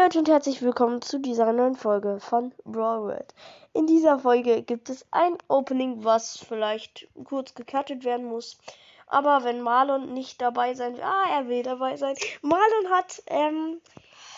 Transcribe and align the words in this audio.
Leute 0.00 0.20
und 0.20 0.28
herzlich 0.28 0.62
willkommen 0.62 1.02
zu 1.02 1.18
dieser 1.18 1.52
neuen 1.52 1.74
Folge 1.74 2.20
von 2.20 2.54
Brawl 2.64 3.02
World. 3.02 3.34
In 3.74 3.88
dieser 3.88 4.20
Folge 4.20 4.62
gibt 4.62 4.90
es 4.90 5.04
ein 5.10 5.36
Opening, 5.48 6.04
was 6.04 6.38
vielleicht 6.38 7.08
kurz 7.24 7.52
gecuttet 7.56 8.04
werden 8.04 8.26
muss. 8.26 8.60
Aber 9.08 9.42
wenn 9.42 9.60
Marlon 9.60 10.14
nicht 10.14 10.40
dabei 10.40 10.74
sein 10.74 10.94
will, 10.94 11.02
ah, 11.02 11.24
er 11.32 11.48
will 11.48 11.64
dabei 11.64 11.96
sein. 11.96 12.14
Marlon 12.42 12.90
hat, 12.90 13.20
ähm, 13.26 13.80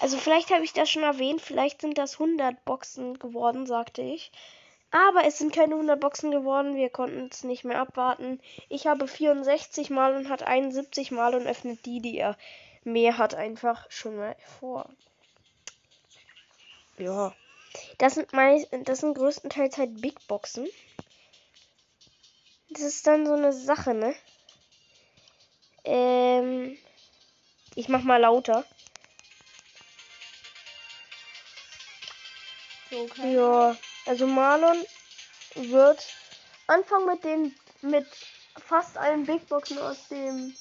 also 0.01 0.17
vielleicht 0.17 0.51
habe 0.51 0.65
ich 0.65 0.73
das 0.73 0.89
schon 0.89 1.03
erwähnt, 1.03 1.43
vielleicht 1.43 1.83
sind 1.83 1.99
das 1.99 2.19
100 2.19 2.65
Boxen 2.65 3.19
geworden, 3.19 3.67
sagte 3.67 4.01
ich. 4.01 4.33
Aber 4.91 5.27
es 5.27 5.37
sind 5.37 5.53
keine 5.53 5.75
100 5.75 6.01
Boxen 6.01 6.31
geworden, 6.31 6.75
wir 6.75 6.89
konnten 6.89 7.29
es 7.31 7.45
nicht 7.45 7.65
mehr 7.65 7.81
abwarten. 7.81 8.41
Ich 8.71 8.87
habe 8.87 9.07
64 9.07 9.91
Mal 9.91 10.17
und 10.17 10.31
hat 10.31 10.43
71 10.43 11.11
Mal 11.11 11.35
und 11.35 11.47
öffnet 11.47 11.85
die, 11.85 12.01
die 12.01 12.17
er 12.17 12.39
mehr 12.83 13.19
hat, 13.19 13.35
einfach 13.35 13.85
schon 13.91 14.17
mal 14.17 14.35
vor. 14.59 14.89
Ja. 17.01 17.35
Das 17.99 18.15
sind 18.15 18.33
meist, 18.33 18.69
das 18.85 19.01
sind 19.01 19.15
größtenteils 19.15 19.79
halt 19.79 20.01
Big 20.01 20.27
Boxen. 20.29 20.69
Das 22.69 22.83
ist 22.83 23.07
dann 23.07 23.27
so 23.27 23.33
eine 23.33 23.53
Sache, 23.53 23.95
ne? 23.95 24.15
Ähm, 25.85 26.77
ich 27.75 27.89
mach 27.89 28.03
mal 28.03 28.19
lauter. 28.19 28.65
Okay. 32.93 33.35
Ja, 33.35 33.77
also 34.07 34.27
Marlon 34.27 34.85
wird 35.55 36.07
anfangen 36.67 37.07
mit 37.07 37.25
den 37.25 37.55
mit 37.83 38.07
fast 38.59 38.99
allen 38.99 39.25
Big 39.25 39.49
Boxen 39.49 39.79
aus 39.79 40.09
dem 40.09 40.55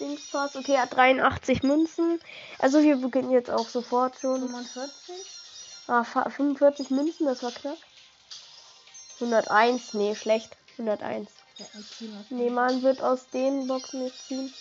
Dingspass. 0.00 0.56
Okay, 0.56 0.74
er 0.74 0.82
hat 0.82 0.96
83 0.96 1.62
Münzen. 1.62 2.20
Also 2.58 2.82
wir 2.82 2.96
beginnen 2.96 3.30
jetzt 3.30 3.50
auch 3.50 3.68
sofort 3.68 4.18
schon. 4.18 4.40
45? 4.40 5.37
Ah, 5.88 6.04
fa- 6.04 6.28
45 6.30 6.90
Münzen, 6.90 7.26
das 7.26 7.42
war 7.42 7.50
knapp. 7.50 7.78
101, 9.20 9.94
nee, 9.94 10.14
schlecht. 10.14 10.56
101. 10.78 11.28
Ja, 11.58 11.66
Nee, 12.30 12.50
man 12.50 12.82
wird 12.82 13.02
aus 13.02 13.28
den 13.30 13.66
Boxen 13.66 14.04
nicht 14.04 14.16
ziehen. 14.28 14.54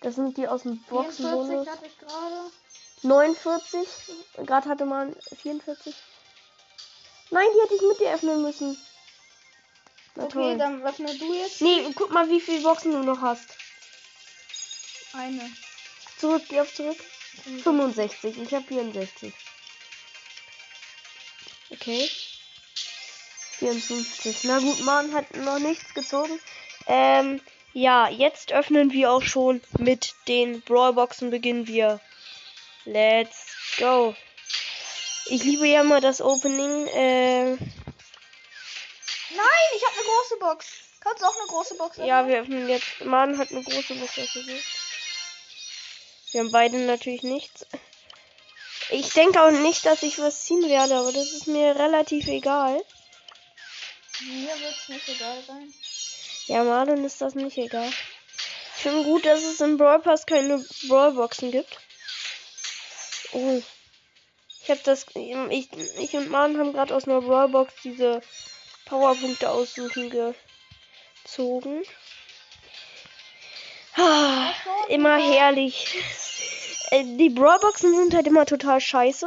Das 0.00 0.16
sind 0.16 0.36
die 0.36 0.48
aus 0.48 0.62
dem 0.62 0.82
44 0.88 0.88
Boxenbonus. 1.24 1.68
hatte 1.68 1.86
ich 1.86 1.98
gerade. 1.98 2.50
49. 3.02 3.88
Gerade 4.38 4.68
hatte 4.68 4.84
man 4.86 5.14
44. 5.40 5.94
Nein, 7.30 7.46
die 7.54 7.60
hätte 7.62 7.74
ich 7.74 7.82
mit 7.82 8.00
dir 8.00 8.12
öffnen 8.14 8.42
müssen. 8.42 8.76
Na 10.16 10.24
Okay, 10.24 10.32
toll. 10.32 10.58
dann 10.58 10.82
öffne 10.82 11.16
du 11.16 11.32
jetzt. 11.34 11.60
Nee, 11.60 11.92
guck 11.94 12.10
mal, 12.10 12.28
wie 12.28 12.40
viele 12.40 12.62
Boxen 12.62 12.92
du 12.92 12.98
noch 12.98 13.20
hast. 13.20 13.46
Eine. 15.12 15.48
Zurück, 16.18 16.42
geh 16.48 16.60
auf 16.60 16.74
zurück. 16.74 16.98
65. 17.62 18.38
Ich 18.38 18.54
habe 18.54 18.64
64. 18.64 19.32
Okay. 21.72 22.08
54. 23.58 24.44
Na 24.44 24.58
gut, 24.58 24.80
man 24.84 25.12
hat 25.14 25.34
noch 25.36 25.58
nichts 25.58 25.94
gezogen. 25.94 26.38
Ähm, 26.86 27.40
ja, 27.72 28.08
jetzt 28.08 28.52
öffnen 28.52 28.92
wir 28.92 29.10
auch 29.10 29.22
schon 29.22 29.62
mit 29.78 30.14
den 30.28 30.60
Brawlboxen. 30.62 31.30
Beginnen 31.30 31.66
wir. 31.66 32.00
Let's 32.84 33.56
go. 33.78 34.14
Ich 35.26 35.44
liebe 35.44 35.66
ja 35.66 35.82
mal 35.84 36.00
das 36.00 36.20
Opening. 36.20 36.88
Äh, 36.88 37.52
Nein, 37.52 37.58
ich 39.76 39.84
habe 39.86 39.94
eine 39.94 40.04
große 40.04 40.36
Box. 40.40 40.66
Kannst 41.00 41.22
du 41.22 41.26
auch 41.26 41.36
eine 41.36 41.46
große 41.46 41.74
Box 41.76 41.92
öffnen? 41.92 42.06
ja, 42.08 42.26
wir 42.28 42.40
öffnen 42.40 42.68
jetzt. 42.68 43.04
Man 43.04 43.38
hat 43.38 43.50
eine 43.50 43.62
große 43.62 43.94
Box. 43.94 44.16
Wir 46.32 46.40
haben 46.40 46.52
beide 46.52 46.78
natürlich 46.78 47.22
nichts. 47.22 47.66
Ich 48.92 49.10
denke 49.14 49.42
auch 49.42 49.50
nicht, 49.50 49.86
dass 49.86 50.02
ich 50.02 50.18
was 50.18 50.44
ziehen 50.44 50.68
werde, 50.68 50.96
aber 50.96 51.12
das 51.12 51.32
ist 51.32 51.46
mir 51.46 51.74
relativ 51.74 52.28
egal. 52.28 52.82
Mir 54.20 54.60
wird 54.60 54.76
es 54.78 54.88
nicht 54.88 55.08
egal 55.08 55.42
sein. 55.46 55.72
Ja, 56.46 56.62
Marlon 56.62 57.04
ist 57.04 57.20
das 57.22 57.34
nicht 57.34 57.56
egal. 57.56 57.88
Ich 58.76 58.82
finde 58.82 59.04
gut, 59.04 59.24
dass 59.24 59.42
es 59.42 59.60
im 59.60 59.78
Brawl 59.78 60.00
Pass 60.00 60.26
keine 60.26 60.64
Brawlboxen 60.88 61.50
gibt. 61.50 61.78
Oh. 63.32 63.62
Ich 64.62 64.70
habe 64.70 64.80
das. 64.84 65.06
Ich, 65.14 65.68
ich 65.98 66.14
und 66.14 66.28
Marlon 66.28 66.58
haben 66.58 66.72
gerade 66.72 66.94
aus 66.94 67.08
einer 67.08 67.22
Brawlbox 67.22 67.74
diese 67.82 68.20
Powerpunkte 68.84 69.48
aussuchen 69.48 70.10
gezogen. 71.24 71.82
Ah, 73.96 74.52
immer 74.88 75.16
herrlich. 75.16 75.96
Äh, 76.92 77.04
Die 77.16 77.30
Brawlboxen 77.30 77.96
sind 77.96 78.14
halt 78.14 78.26
immer 78.26 78.44
total 78.44 78.78
scheiße. 78.78 79.26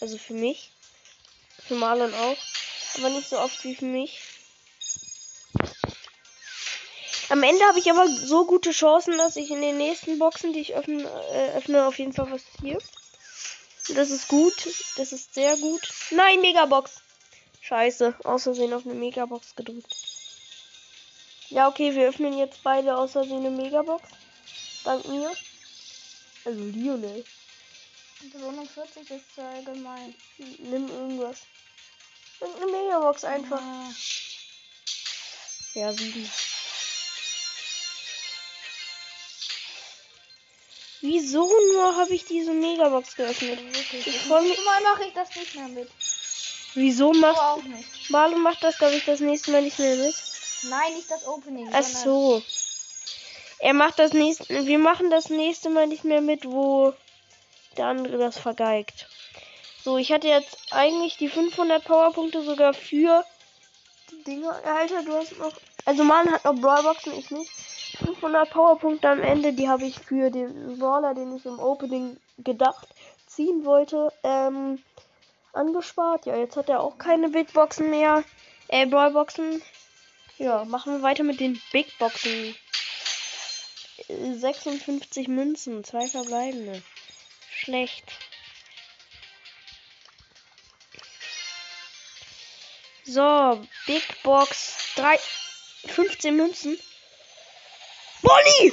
Also 0.00 0.18
für 0.18 0.34
mich. 0.34 0.70
Für 1.66 1.74
Marlon 1.74 2.12
auch. 2.12 2.36
Aber 2.98 3.08
nicht 3.08 3.28
so 3.28 3.38
oft 3.38 3.64
wie 3.64 3.74
für 3.74 3.86
mich. 3.86 4.20
Am 7.30 7.42
Ende 7.42 7.64
habe 7.64 7.78
ich 7.78 7.90
aber 7.90 8.06
so 8.06 8.44
gute 8.44 8.72
Chancen, 8.72 9.16
dass 9.16 9.36
ich 9.36 9.50
in 9.50 9.62
den 9.62 9.78
nächsten 9.78 10.18
Boxen, 10.18 10.52
die 10.52 10.60
ich 10.60 10.74
öffne, 10.74 11.02
äh, 11.32 11.56
öffne 11.56 11.86
auf 11.86 11.98
jeden 11.98 12.12
Fall 12.12 12.30
was. 12.30 12.42
Und 12.62 13.96
Das 13.96 14.10
ist 14.10 14.28
gut. 14.28 14.54
Das 14.96 15.12
ist 15.12 15.32
sehr 15.32 15.56
gut. 15.56 15.88
Nein, 16.10 16.42
Megabox. 16.42 17.00
Scheiße. 17.62 18.14
Außersehen 18.22 18.74
auf 18.74 18.84
eine 18.84 18.94
Megabox 18.94 19.56
gedrückt. 19.56 19.96
Ja, 21.48 21.68
okay, 21.68 21.94
wir 21.94 22.06
öffnen 22.06 22.36
jetzt 22.36 22.62
beide 22.62 22.94
außersehen 22.98 23.46
eine 23.46 23.50
Megabox. 23.50 24.02
Dank 24.84 25.04
mir. 25.08 25.32
Also 26.44 26.60
Lionel. 26.60 27.24
45 28.32 29.10
ist 29.10 29.34
zu 29.34 29.42
allgemein. 29.42 30.14
Nimm 30.58 30.88
irgendwas. 30.88 31.38
Irgendeine 32.40 32.72
Megabox 32.72 33.24
einfach. 33.24 33.60
Ah, 33.60 33.90
Ja, 35.74 35.92
sieben. 35.92 36.30
Wieso 41.00 41.46
nur 41.72 41.96
habe 41.96 42.14
ich 42.14 42.24
diese 42.24 42.52
Megabox 42.52 43.14
geöffnet? 43.14 43.58
Ich 43.92 44.20
freue 44.20 44.42
mich. 44.42 44.64
Mal 44.64 44.82
mache 44.82 45.04
ich 45.06 45.12
das 45.12 45.34
nicht 45.36 45.54
mehr 45.54 45.68
mit. 45.68 45.90
Wieso 46.74 47.12
Du 47.12 47.18
macht 47.20 47.38
auch 47.38 47.62
nicht. 47.62 48.10
Marlon 48.10 48.42
macht 48.42 48.62
das, 48.62 48.78
glaube 48.78 48.96
ich, 48.96 49.04
das 49.04 49.20
nächste 49.20 49.50
Mal 49.52 49.62
nicht 49.62 49.78
mehr 49.78 49.96
mit? 49.96 50.14
Nein, 50.62 50.94
nicht 50.94 51.10
das 51.10 51.26
Opening. 51.26 51.68
Ach 51.72 51.82
so. 51.82 52.42
Er 53.58 53.74
macht 53.74 53.98
das 53.98 54.12
nächste. 54.12 54.66
Wir 54.66 54.78
machen 54.78 55.10
das 55.10 55.30
nächste 55.30 55.70
Mal 55.70 55.86
nicht 55.86 56.04
mehr 56.04 56.20
mit, 56.20 56.44
wo 56.44 56.92
der 57.76 57.86
andere 57.86 58.18
das 58.18 58.38
vergeigt. 58.38 59.08
So, 59.82 59.98
ich 59.98 60.12
hatte 60.12 60.28
jetzt 60.28 60.72
eigentlich 60.72 61.16
die 61.16 61.28
500 61.28 61.84
Powerpunkte 61.84 62.42
sogar 62.42 62.72
für 62.72 63.24
die 64.10 64.22
Dinger. 64.24 64.54
Alter, 64.64 65.02
du 65.02 65.12
hast 65.12 65.38
noch. 65.38 65.52
Also, 65.84 66.04
Marlon 66.04 66.32
hat 66.32 66.44
noch 66.44 66.54
Brawlboxen, 66.54 67.12
ich 67.18 67.30
nicht. 67.30 67.50
500 67.98 68.50
Powerpunkte 68.50 69.08
am 69.08 69.20
Ende, 69.20 69.52
die 69.52 69.68
habe 69.68 69.84
ich 69.84 69.98
für 69.98 70.30
den 70.30 70.78
Brawler, 70.78 71.14
den 71.14 71.36
ich 71.36 71.44
im 71.44 71.58
Opening 71.58 72.16
gedacht 72.38 72.88
ziehen 73.26 73.64
wollte, 73.64 74.12
ähm, 74.22 74.82
angespart. 75.52 76.26
Ja, 76.26 76.36
jetzt 76.36 76.56
hat 76.56 76.68
er 76.68 76.80
auch 76.80 76.98
keine 76.98 77.28
Big 77.28 77.52
Boxen 77.52 77.90
mehr. 77.90 78.24
Äh, 78.68 78.86
Brawlboxen. 78.86 79.62
Ja, 80.38 80.64
machen 80.64 80.94
wir 80.94 81.02
weiter 81.02 81.22
mit 81.22 81.40
den 81.40 81.60
Big 81.72 81.96
Boxen. 81.98 82.56
Äh, 84.08 84.34
56 84.34 85.28
Münzen, 85.28 85.84
zwei 85.84 86.06
verbleibende. 86.08 86.82
Schlecht. 87.50 88.04
So, 93.04 93.66
Big 93.86 94.22
Box 94.22 94.94
3 94.96 95.18
15 95.86 96.36
Münzen. 96.36 96.78
Bonnie! 98.22 98.72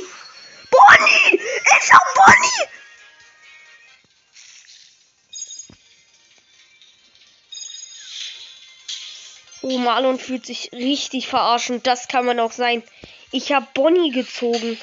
Bonnie! 0.70 1.42
Ich 1.82 1.92
hab 1.92 2.02
Bonnie! 2.16 2.70
Oh, 9.64 9.78
Marlon 9.78 10.18
fühlt 10.18 10.46
sich 10.46 10.72
richtig 10.72 11.28
verarschen. 11.28 11.84
Das 11.84 12.08
kann 12.08 12.26
man 12.26 12.40
auch 12.40 12.52
sein. 12.52 12.84
Ich 13.32 13.52
hab 13.52 13.74
Bonnie 13.74 14.12
gezogen. 14.12 14.80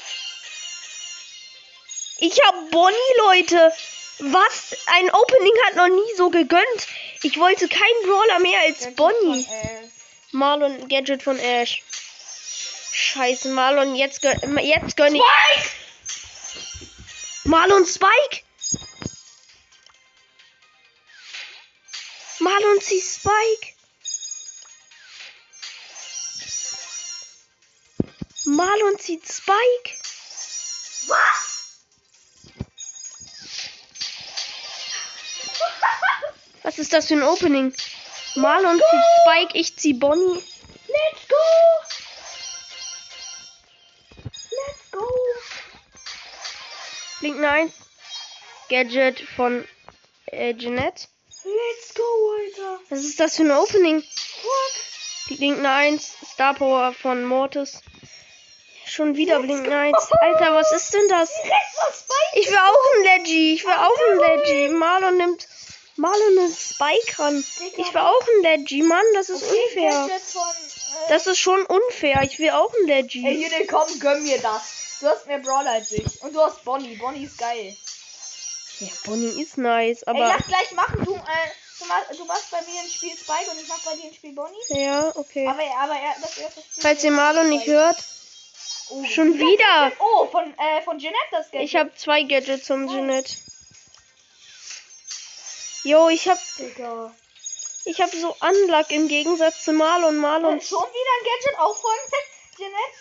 Ich 2.21 2.37
hab 2.45 2.71
Bonnie, 2.73 2.97
Leute. 3.19 3.73
Was? 4.19 4.77
Ein 4.87 5.11
Opening 5.13 5.53
hat 5.67 5.77
noch 5.77 5.87
nie 5.87 6.17
so 6.17 6.31
gegönnt. 6.31 6.87
Ich 7.23 7.39
wollte 7.39 7.69
keinen 7.69 8.03
Brawler 8.05 8.41
mehr 8.41 8.61
als 8.63 8.81
Gadget 8.81 8.97
Bonnie. 8.97 9.47
Marlon 10.33 10.89
Gadget 10.89 11.23
von 11.23 11.39
Ash. 11.39 11.83
Scheiße, 12.93 13.51
Marlon, 13.51 13.95
jetzt 13.95 14.23
gönn, 14.23 14.59
jetzt 14.59 14.97
gönn 14.97 15.15
ich. 15.15 15.23
Marlon 17.45 17.87
Spike? 17.87 18.43
Marlon 22.41 22.81
zieht 22.81 23.05
Spike. 23.05 23.75
Marlon 28.45 28.99
zieht 28.99 29.23
Spike. 29.25 29.98
Was 36.79 36.85
ist 36.85 36.93
das 36.93 37.09
für 37.09 37.15
ein 37.15 37.25
Opening? 37.25 37.75
Marlon 38.37 38.77
zieht 38.77 39.01
Spike, 39.21 39.59
ich 39.59 39.77
zieh 39.77 39.95
Bonnie. 39.95 40.41
Let's 40.87 41.29
go! 41.29 41.45
Let's 44.23 44.91
go! 44.93 45.05
Blink 47.19 47.43
1. 47.43 47.73
Gadget 48.69 49.21
von 49.35 49.67
äh, 50.27 50.55
Jeanette. 50.55 51.09
Let's 51.43 51.95
go, 51.97 52.37
Alter! 52.45 52.81
Was 52.91 53.01
ist 53.01 53.19
das 53.19 53.35
für 53.35 53.43
ein 53.43 53.51
Opening? 53.51 54.01
Fuck! 54.01 55.37
Blink 55.37 55.65
1. 55.65 56.17
Star 56.33 56.55
Power 56.55 56.93
von 56.93 57.25
Mortis. 57.25 57.83
Schon 58.87 59.17
wieder 59.17 59.41
Blink 59.41 59.67
1. 59.67 59.97
Alter, 60.21 60.55
was 60.55 60.71
ist 60.71 60.95
denn 60.95 61.09
das? 61.09 61.33
Ich 62.35 62.49
will 62.49 62.57
auch 62.57 62.95
ein 62.95 63.03
Leggy. 63.03 63.55
Ich 63.55 63.65
will 63.65 63.73
auch 63.73 63.99
ein 64.13 64.19
Leggy. 64.19 64.69
Marlon 64.69 65.17
nimmt. 65.17 65.49
Marlon 65.99 66.35
nimmt 66.37 66.57
Spike 66.57 67.19
ran. 67.19 67.45
Ich 67.77 67.93
will 67.95 68.01
auch 68.01 68.21
ein 68.37 68.43
Leggy. 68.43 68.83
Mann, 68.83 69.05
das 69.15 69.29
ist 69.29 69.43
unfair. 69.43 70.07
Äh, 70.09 71.09
Das 71.09 71.27
ist 71.27 71.39
schon 71.39 71.61
unfair. 71.67 72.23
Ich 72.23 72.39
will 72.39 72.51
auch 72.51 72.73
ein 72.73 72.89
Ey, 72.89 73.03
Leggy. 73.03 73.21
hier, 73.21 73.51
den 73.51 73.67
komm, 73.67 73.87
gönn 73.99 74.23
mir 74.23 74.39
das. 74.41 74.99
Du 75.01 75.07
hast 75.09 75.27
mehr 75.27 75.39
Brawler 75.39 75.73
als 75.73 75.93
ich. 75.93 76.23
Und 76.23 76.35
du 76.35 76.41
hast 76.41 76.65
Bonnie. 76.65 76.97
Bonnie 76.97 77.25
ist 77.25 77.39
geil. 77.39 77.77
Ja, 78.81 78.89
Bonnie 79.05 79.43
ist 79.43 79.59
nice, 79.59 80.03
Ey, 80.03 80.09
aber. 80.11 80.29
lass 80.29 80.47
gleich 80.47 80.71
machen. 80.73 81.05
Du, 81.05 81.15
äh, 81.15 81.19
du, 81.81 81.85
machst, 81.87 82.19
du 82.19 82.25
machst 82.25 82.51
bei 82.51 82.61
mir 82.63 82.81
ein 82.81 82.89
Spiel 82.89 83.17
Spike 83.17 83.51
und 83.51 83.61
ich 83.61 83.69
mach 83.69 83.81
bei 83.81 83.95
dir 83.97 84.05
ein 84.09 84.15
Spiel 84.15 84.33
Bonnie. 84.33 84.57
Ja, 84.69 85.11
okay. 85.17 85.47
Aber, 85.49 85.63
aber 85.83 85.95
er, 85.95 86.15
das 86.23 86.39
erste 86.39 86.61
Spiel. 86.61 86.83
Falls 86.83 87.03
ihr 87.05 87.11
Marlon 87.11 87.49
nicht 87.49 87.67
hört, 87.67 87.97
Oh, 88.91 89.05
schon 89.05 89.35
wieder. 89.39 89.93
Oh, 89.99 90.27
von, 90.29 90.45
äh, 90.59 90.81
von 90.83 90.99
Jeanette 90.99 91.19
das 91.31 91.51
Gadget. 91.51 91.69
Ich 91.69 91.77
habe 91.77 91.95
zwei 91.95 92.23
Gadgets 92.23 92.65
zum 92.65 92.89
Jeanette. 92.89 93.35
Jo, 95.89 96.09
ich 96.11 96.29
hab, 96.29 96.39
Digga. 96.59 97.15
ich 97.87 98.01
hab 98.01 98.11
so 98.13 98.37
Unluck 98.41 98.91
im 98.91 99.09
Gegensatz 99.09 99.65
zu 99.65 99.73
Marlon. 99.73 100.19
Marlon, 100.19 100.55
Und 100.55 100.63
schon 100.63 100.79
wieder 100.83 101.13
ein 101.17 101.25
Gadget 101.25 101.59
auch 101.61 101.77
von 101.77 101.91
Jeanette? 102.59 102.99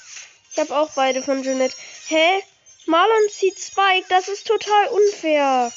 ich 0.53 0.59
hab 0.59 0.71
auch 0.71 0.89
beide 0.95 1.21
von 1.21 1.43
Jeanette. 1.43 1.75
Hä? 2.07 2.43
Marlon 2.85 3.29
zieht 3.29 3.59
Spike, 3.59 4.05
das 4.07 4.29
ist 4.29 4.47
total 4.47 4.87
unfair. 4.87 5.71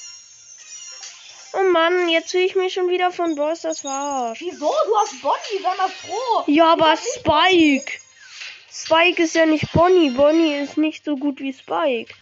Oh 1.53 1.63
Mann, 1.65 2.09
jetzt 2.09 2.33
will 2.33 2.43
ich 2.47 2.55
mich 2.55 2.75
schon 2.75 2.89
wieder 2.89 3.11
von 3.11 3.35
Boss 3.35 3.63
das 3.63 3.81
verarscht. 3.81 4.41
Wieso? 4.43 4.73
Du 4.87 4.97
hast 4.99 5.21
Bonnie, 5.21 5.61
sei 5.63 5.75
mal 5.77 5.89
froh. 5.89 6.45
Ja, 6.47 6.73
aber 6.75 6.97
Spike. 6.97 7.91
Spike 8.73 9.21
ist 9.25 9.35
ja 9.35 9.47
nicht 9.47 9.73
Bonnie. 9.73 10.11
Bonnie 10.11 10.59
ist 10.63 10.77
nicht 10.77 11.05
so 11.05 11.17
gut 11.17 11.41
wie 11.41 11.53
Spike. 11.53 12.15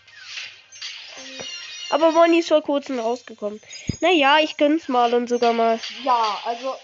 Aber 1.91 2.13
Bonnie 2.13 2.41
ist 2.41 2.49
vor 2.49 2.63
kurzem 2.63 2.99
rausgekommen. 2.99 3.61
Naja, 4.01 4.39
ich 4.41 4.57
gönn's 4.57 4.89
Marlon 4.89 5.27
sogar 5.27 5.53
mal. 5.53 5.81
Ja, 6.05 6.41
also. 6.45 6.75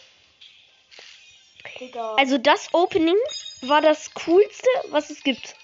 Digga. 1.79 2.15
Also 2.15 2.39
das 2.39 2.73
Opening 2.73 3.17
war 3.62 3.81
das 3.81 4.12
coolste, 4.15 4.69
was 4.89 5.11
es 5.11 5.23
gibt. 5.23 5.55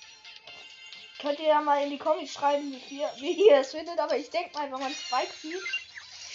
Könnt 1.20 1.38
ihr 1.38 1.48
ja 1.48 1.60
mal 1.60 1.82
in 1.84 1.90
die 1.90 1.98
Comments 1.98 2.32
schreiben, 2.32 2.74
wie 2.88 2.96
ihr, 2.96 3.10
wie 3.18 3.48
ihr 3.48 3.58
es 3.58 3.72
findet, 3.72 3.98
aber 3.98 4.16
ich 4.16 4.30
denke 4.30 4.54
mal, 4.54 4.70
wenn 4.72 4.80
man 4.80 4.92
Spike 4.92 5.32
sieht, 5.40 5.62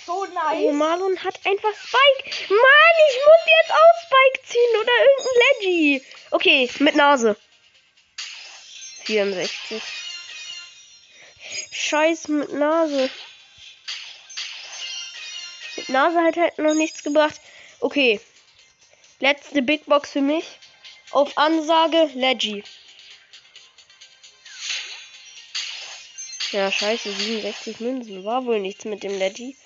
schon 0.06 0.31
nice. 0.34 0.60
Oh, 0.62 0.72
Marlon 0.72 1.18
hat 1.24 1.40
einfach 1.46 1.74
Spike. 1.74 2.54
Mann, 2.54 2.96
ich 3.10 3.18
muss 3.25 3.54
jetzt 3.60 3.72
auch 3.72 3.96
Spike 4.06 4.48
ziehen 4.48 4.80
oder 4.80 4.92
irgendein 5.01 5.42
Leggy. 5.62 6.06
Okay, 6.31 6.69
mit 6.80 6.96
Nase. 6.96 7.36
64. 9.06 9.81
Scheiß 11.77 12.30
mit 12.30 12.54
Nase. 12.54 13.10
Mit 15.75 15.89
Nase 15.89 16.24
hat 16.24 16.38
halt 16.38 16.57
noch 16.57 16.74
nichts 16.74 17.04
gebracht. 17.04 17.39
Okay. 17.81 18.22
Letzte 19.19 19.62
Big 19.62 19.86
Box 19.86 20.12
für 20.12 20.22
mich. 20.22 20.45
Auf 21.12 21.38
Ansage 21.38 22.10
Leggy. 22.13 22.63
Ja, 26.51 26.72
scheiße, 26.72 27.12
67 27.12 27.81
Münzen. 27.81 28.24
War 28.24 28.45
wohl 28.45 28.62
nichts 28.62 28.86
mit 28.86 29.04
dem 29.04 29.18
Leggy. 29.19 29.57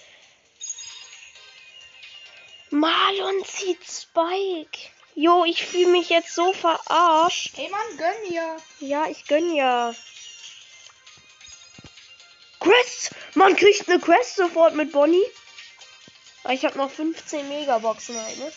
Marlon 2.71 3.45
zieht 3.45 3.83
Spike. 3.85 4.79
Jo, 5.13 5.45
ich 5.45 5.63
fühle 5.63 5.91
mich 5.91 6.09
jetzt 6.09 6.33
so 6.33 6.53
verarscht. 6.53 7.55
Hey 7.55 7.69
Mann, 7.69 7.97
gönn 7.97 8.29
dir. 8.29 8.57
Ja, 8.79 9.07
ich 9.07 9.25
gönn 9.25 9.55
ja. 9.55 9.93
Quest! 12.69 13.11
Man 13.35 13.55
kriegt 13.55 13.89
eine 13.89 13.99
Quest 13.99 14.35
sofort 14.35 14.75
mit 14.75 14.91
Bonnie. 14.91 15.25
Aber 16.43 16.53
ich 16.53 16.63
habe 16.65 16.77
noch 16.77 16.91
15 16.91 17.47
Megaboxen 17.49 18.15
halt, 18.15 18.37
ne? 18.37 18.51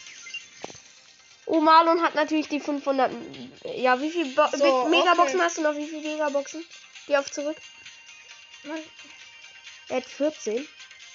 Oh, 1.46 1.60
Marlon 1.60 2.02
hat 2.02 2.14
natürlich 2.14 2.48
die 2.48 2.60
500. 2.60 3.10
Ja, 3.76 4.00
wie 4.00 4.10
viel 4.10 4.26
Bo 4.34 4.46
So, 4.52 4.88
Megaboxen 4.88 5.36
okay. 5.36 5.44
hast 5.44 5.58
du 5.58 5.62
noch? 5.62 5.76
Wie 5.76 5.86
viele 5.86 6.02
Megaboxen? 6.02 6.64
Geh 7.06 7.16
auf 7.16 7.30
zurück. 7.30 7.56
Er 9.88 9.96
hat 9.96 10.04
14. 10.04 10.66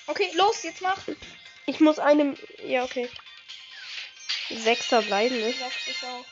Okay, 0.08 0.30
los, 0.34 0.64
jetzt 0.64 0.82
mach. 0.82 0.98
Ich 1.66 1.80
muss 1.80 2.00
einem. 2.00 2.36
Ja, 2.66 2.84
okay. 2.84 3.10
Sechster 4.50 5.02
bleiben, 5.02 5.40
ne? 5.40 5.54
Sagst 5.54 5.88
ich 5.88 6.04
auch. 6.04 6.26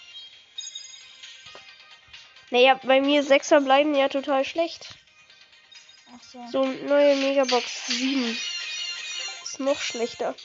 Naja, 2.50 2.80
bei 2.84 3.02
mir 3.02 3.24
Sechser 3.24 3.62
bleiben 3.62 3.96
ja 3.96 4.10
total 4.10 4.46
schlecht. 4.46 4.96
So. 6.22 6.48
So, 6.52 6.66
neue 6.66 7.16
Megabox 7.16 7.88
7. 7.88 8.38
Ist 9.44 9.60
noch 9.60 9.82
schlechter. 9.82 10.36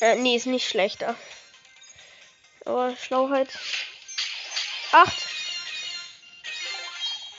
Äh, 0.00 0.16
nee, 0.16 0.36
ist 0.36 0.46
nicht 0.46 0.68
schlechter. 0.68 1.16
Aber 2.64 2.96
Schlauheit. 2.96 3.48
8. 4.92 5.12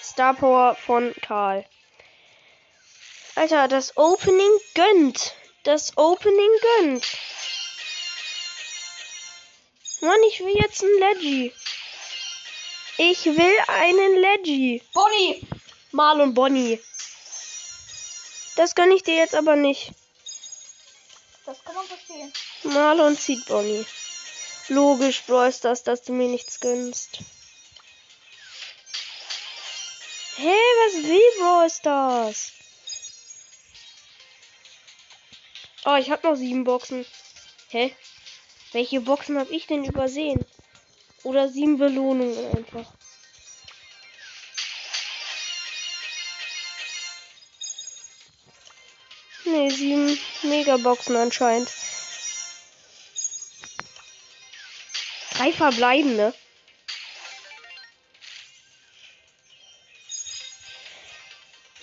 Star 0.02 0.34
Power 0.34 0.76
von 0.76 1.14
Karl. 1.22 1.66
Alter, 3.36 3.68
das 3.68 3.96
Opening 3.96 4.52
gönnt. 4.76 5.36
Das 5.64 5.98
Opening 5.98 6.52
gönnt. 6.78 7.08
Mann, 10.02 10.20
ich 10.30 10.40
will 10.42 10.56
jetzt 10.56 10.84
einen 10.84 11.00
Leggy. 11.00 11.54
Ich 12.98 13.26
will 13.26 13.58
einen 13.68 14.18
Leggy. 14.18 14.82
Bonnie! 14.94 15.48
Marlon 15.91 16.33
Bonnie. 16.33 16.80
Das 18.56 18.75
gönn 18.75 18.91
ich 18.91 19.03
dir 19.03 19.15
jetzt 19.15 19.36
aber 19.36 19.56
nicht. 19.56 19.91
Das 21.46 21.63
kann 21.63 21.74
man 21.74 21.86
verstehen. 21.86 22.31
Marlon 22.63 23.17
zieht 23.17 23.46
Bonnie. 23.48 23.86
Logisch, 24.67 25.24
ist 25.27 25.65
das, 25.65 25.84
dass 25.84 26.03
du 26.03 26.13
mir 26.13 26.27
nichts 26.27 26.60
gönnst. 26.60 27.19
Hä, 30.36 30.48
was 30.48 30.93
will 31.03 31.31
Bro 31.39 31.65
ist 31.65 31.86
das? 31.86 32.51
Oh, 35.86 35.96
ich 35.96 36.12
hab 36.12 36.24
noch 36.24 36.36
sieben 36.36 36.65
Boxen. 36.65 37.05
Hä? 37.69 37.96
Welche 38.74 39.01
Boxen 39.01 39.39
hab 39.39 39.50
ich 39.50 39.65
denn 39.65 39.84
übersehen? 39.84 40.46
Oder 41.24 41.50
sieben 41.50 41.77
Belohnungen 41.77 42.55
einfach. 42.55 42.93
Ne, 49.51 49.72
sieben 49.72 50.20
Megaboxen 50.44 51.15
anscheinend. 51.15 51.70
Drei 55.34 55.51
verbleibende. 55.51 56.34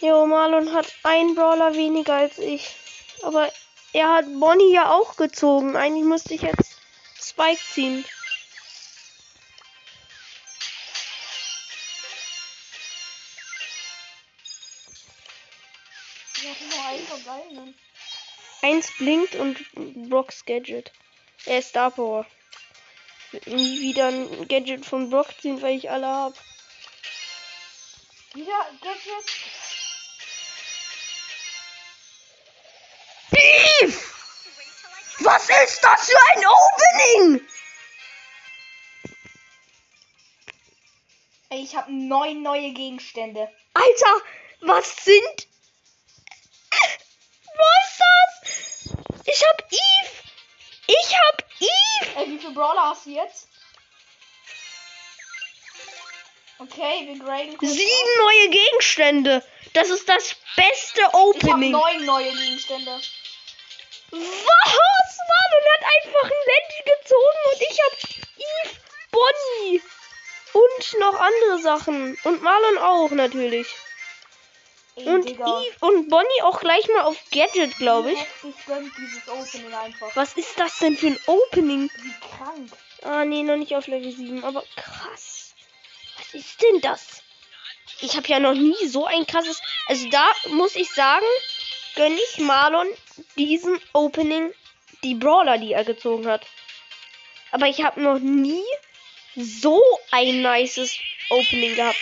Jo, 0.01 0.27
Marlon 0.27 0.73
hat 0.73 0.93
einen 1.03 1.35
Brawler 1.35 1.75
weniger 1.75 2.15
als 2.15 2.39
ich. 2.39 2.77
Aber 3.23 3.51
er 3.93 4.13
hat 4.13 4.27
Bonnie 4.39 4.73
ja 4.73 4.93
auch 4.93 5.17
gezogen. 5.17 5.75
Eigentlich 5.75 6.05
müsste 6.05 6.35
ich 6.35 6.43
jetzt 6.43 6.77
Spike 7.21 7.61
ziehen. 7.73 8.05
Nur 17.27 17.35
einen 17.35 17.75
verbleibenden. 17.75 17.75
Eins 18.63 18.93
blinkt 18.97 19.35
und 19.35 20.09
Brocks 20.09 20.45
Gadget. 20.45 20.93
Er 21.45 21.59
ist 21.59 21.71
Star 21.71 21.91
Power. 21.91 22.27
Nie 23.47 23.81
wieder 23.81 24.09
ein 24.09 24.49
Gadget 24.49 24.87
von 24.87 25.11
Brock 25.11 25.29
ziehen, 25.41 25.61
weil 25.61 25.77
ich 25.77 25.91
alle 25.91 26.07
hab. 26.07 26.35
Wieder 28.35 28.67
Gadget. 28.81 29.27
Beef! 33.31 34.13
Was 35.21 35.49
ist 35.49 35.83
das 35.83 36.11
für 36.11 36.19
ein 36.35 36.45
Opening? 36.47 37.49
Ey, 41.49 41.63
ich 41.63 41.77
habe 41.77 41.93
neun 41.93 42.43
neue 42.43 42.73
Gegenstände. 42.73 43.51
Alter, 43.75 44.23
was 44.61 45.05
sind. 45.05 45.46
Was 49.27 49.35
ist 49.35 49.45
das? 49.71 50.23
Ich 50.89 51.17
hab 51.17 51.45
Eve 51.61 52.19
Ey, 52.19 52.31
wie 52.31 52.39
viele 52.39 52.53
Brawler 52.53 52.91
hast 52.91 53.07
du 53.07 53.11
jetzt? 53.11 53.49
Okay, 56.59 57.07
wir 57.07 57.19
graden 57.19 57.59
kurz 57.59 57.73
Sieben 57.73 58.19
neue 58.19 58.49
Gegenstände. 58.51 59.45
Das 59.75 59.91
ist 59.91 60.09
das 60.09 60.37
beste 60.57 61.01
Ich 61.01 61.05
habe 61.05 61.17
Opening. 61.19 61.73
neun 61.73 62.05
neue 62.05 62.33
Gegenstände. 62.33 62.93
Was? 64.11 64.23
Marlon 65.29 65.67
hat 65.75 65.85
einfach 65.85 66.25
ein 66.25 66.43
Legend 66.47 67.03
gezogen 67.03 67.41
und 67.53 67.61
ich 67.61 67.79
habe 67.83 67.97
Eve, 68.39 68.81
Bonnie 69.11 69.83
und 70.53 71.01
noch 71.01 71.21
andere 71.21 71.59
Sachen. 71.61 72.19
Und 72.25 72.43
Marlon 72.43 72.79
auch 72.79 73.11
natürlich. 73.11 73.67
Ey, 74.97 75.07
Und 75.07 75.29
Digga. 75.29 75.45
Eve 75.63 75.77
und 75.81 76.09
Bonnie 76.09 76.43
auch 76.43 76.59
gleich 76.59 76.87
mal 76.89 77.03
auf 77.03 77.17
Gadget, 77.31 77.77
glaube 77.77 78.13
ich. 78.13 78.19
Einfach. 79.75 80.17
Was 80.17 80.33
ist 80.35 80.59
das 80.59 80.79
denn 80.79 80.97
für 80.97 81.09
ein 81.09 81.19
Opening? 81.27 81.91
Wie 82.03 82.15
krank. 82.37 82.71
Ah, 83.03 83.25
nee, 83.25 83.43
noch 83.43 83.57
nicht 83.57 83.75
auf 83.77 83.87
Level 83.87 84.11
7, 84.11 84.43
aber 84.43 84.65
krass. 84.75 85.55
Was 86.17 86.35
ist 86.35 86.63
denn 86.63 86.81
das? 86.81 87.23
Ich 88.01 88.17
habe 88.17 88.27
ja 88.29 88.41
noch 88.41 88.55
nie 88.55 88.87
so 88.87 89.05
ein 89.07 89.27
krasses. 89.27 89.61
Also 89.87 90.09
da 90.09 90.27
muss 90.49 90.77
ich 90.77 90.91
sagen, 90.91 91.27
gönne 91.95 92.19
ich 92.31 92.39
Marlon 92.39 92.89
diesen 93.37 93.79
Opening, 93.93 94.53
die 95.03 95.15
Brawler, 95.15 95.59
die 95.59 95.73
er 95.73 95.85
gezogen 95.85 96.27
hat. 96.27 96.47
Aber 97.53 97.69
ich 97.69 97.85
habe 97.85 98.01
noch 98.01 98.19
nie 98.19 98.65
so 99.37 99.83
ein 100.11 100.43
nices 100.43 100.99
Opening 101.31 101.75
gehabt. 101.77 101.97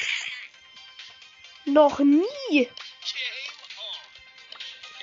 Noch 1.65 1.99
nie. 1.99 2.69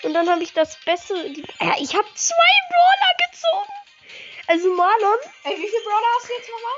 Und 0.03 0.13
dann 0.13 0.29
habe 0.29 0.43
ich 0.43 0.53
das 0.53 0.77
Beste. 0.85 1.15
Ja, 1.59 1.75
ich 1.79 1.95
habe 1.95 2.07
zwei 2.15 2.51
Brawler 2.69 3.29
gezogen. 3.29 3.73
Also 4.47 4.69
Marlon, 4.73 5.17
Ey, 5.43 5.53
wie 5.57 5.67
viele 5.67 5.83
Brawler 5.83 6.07
hast 6.17 6.29
du 6.29 6.33
jetzt 6.33 6.49
nochmal? 6.49 6.73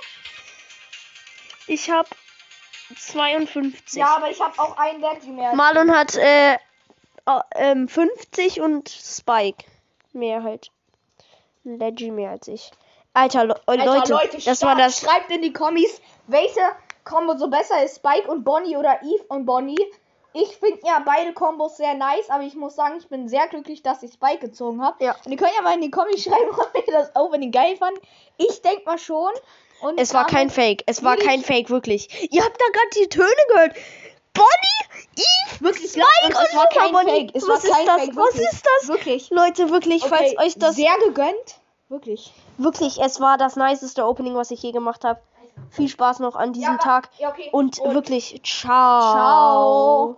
ich 1.67 1.89
habe 1.89 2.09
52. 2.95 3.99
Ja, 3.99 4.17
aber 4.17 4.29
ich 4.29 4.39
habe 4.41 4.59
auch 4.59 4.77
einen 4.77 5.01
Daddy 5.01 5.29
mehr. 5.29 5.55
Marlon 5.55 5.95
hat 5.95 6.15
äh, 6.15 6.57
ähm, 7.55 7.87
50 7.87 8.61
und 8.61 8.89
Spike 8.89 9.65
mehr 10.11 10.43
halt. 10.43 10.71
Leggy 11.63 12.11
mehr 12.11 12.31
als 12.31 12.47
ich. 12.47 12.71
Alter, 13.13 13.45
Le 13.45 13.61
Alter, 13.67 13.85
Leute, 13.85 14.11
Leute, 14.11 14.37
das 14.37 14.57
stark. 14.57 14.61
war 14.61 14.75
das. 14.75 14.99
Schreibt 14.99 15.31
in 15.31 15.41
die 15.41 15.53
Kommis, 15.53 16.01
welche 16.27 16.61
Kombo 17.03 17.37
so 17.37 17.47
besser 17.47 17.83
ist, 17.83 17.97
Spike 17.97 18.29
und 18.29 18.43
Bonnie 18.43 18.75
oder 18.75 19.01
Eve 19.01 19.23
und 19.29 19.45
Bonnie. 19.45 19.79
Ich 20.33 20.57
finde 20.57 20.79
ja 20.83 21.01
beide 21.05 21.33
Kombos 21.33 21.77
sehr 21.77 21.93
nice, 21.93 22.29
aber 22.29 22.43
ich 22.43 22.55
muss 22.55 22.75
sagen, 22.75 22.95
ich 22.97 23.07
bin 23.07 23.27
sehr 23.29 23.47
glücklich, 23.47 23.83
dass 23.83 24.01
ich 24.03 24.13
Spike 24.13 24.39
gezogen 24.39 24.83
habe. 24.83 25.03
Ja. 25.03 25.15
Und 25.25 25.31
ihr 25.31 25.37
könnt 25.37 25.51
ja 25.55 25.61
mal 25.61 25.75
in 25.75 25.81
die 25.81 25.91
Kommis 25.91 26.23
schreiben, 26.23 26.49
ob 26.51 26.71
ihr 26.75 26.93
das 26.93 27.15
Opening 27.15 27.51
geil 27.51 27.75
fand. 27.77 27.97
Ich 28.37 28.61
denke 28.61 28.83
mal 28.85 28.97
schon. 28.97 29.31
Und 29.81 29.99
Es 29.99 30.13
war 30.13 30.25
kein 30.25 30.49
Fake. 30.49 30.83
Es 30.87 31.03
war 31.03 31.17
kein 31.17 31.41
Fake, 31.41 31.69
wirklich. 31.69 32.29
Ihr 32.31 32.43
habt 32.43 32.59
da 32.59 32.65
gerade 32.71 32.89
die 33.03 33.09
Töne 33.09 33.27
gehört. 33.53 33.75
Bonnie, 34.33 35.05
Eve, 35.15 35.59
Wirklich, 35.65 35.91
Spike 35.91 36.05
und 36.25 36.31
es 36.49 36.55
war 36.55 36.67
kein 36.67 36.91
Bonnie. 36.91 37.11
Fake. 37.11 37.31
Es 37.35 37.43
Was 37.43 37.49
war 37.49 37.55
ist 37.57 37.71
kein 37.71 37.85
das? 37.85 38.01
Fake, 38.05 38.15
Was 38.15 38.35
ist 38.35 38.63
das? 38.79 38.87
Wirklich. 38.87 39.29
Leute, 39.29 39.69
wirklich, 39.69 40.03
falls 40.03 40.31
Okay, 40.31 40.37
euch 40.43 40.57
das 40.57 40.75
sehr 40.75 40.95
gegönnt. 41.05 41.59
Wirklich. 41.89 42.33
wirklich, 42.57 42.99
es 42.99 43.19
war 43.19 43.37
das 43.37 43.55
niceste 43.55 44.03
Opening, 44.07 44.35
was 44.35 44.49
ich 44.49 44.63
je 44.63 44.71
gemacht 44.71 45.03
habe. 45.03 45.19
Viel 45.69 45.87
Spaß 45.87 46.19
noch 46.19 46.35
an 46.35 46.53
diesem 46.53 46.71
aber- 46.71 46.79
Tag 46.83 47.09
ja, 47.19 47.29
okay. 47.29 47.49
und 47.51 47.77
Und- 47.79 47.93
wirklich 47.93 48.41
ciao. 48.43 49.01
Ciao. 49.11 50.17